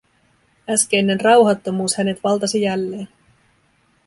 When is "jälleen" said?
2.61-3.07